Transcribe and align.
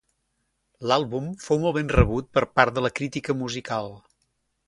L'àlbum 0.91 1.27
fou 1.47 1.59
molt 1.65 1.75
ben 1.75 1.91
rebut 1.97 2.31
per 2.37 2.43
part 2.59 2.79
de 2.79 2.85
la 2.87 2.93
crítica 3.01 3.39
musical. 3.45 3.93